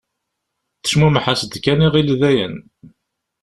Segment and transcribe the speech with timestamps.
[0.81, 2.55] Tecmummeḥ-as-d kan iɣill dayen.